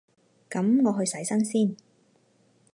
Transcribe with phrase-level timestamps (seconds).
[0.49, 1.75] 噉我去洗身先